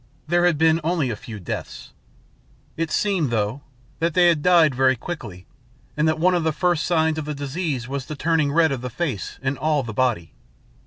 [0.27, 1.93] There had been only a few deaths.
[2.75, 3.61] It seemed, though,
[3.99, 5.45] that they had died very quickly,
[5.95, 8.81] and that one of the first signs of the disease was the turning red of
[8.81, 10.33] the face and all the body.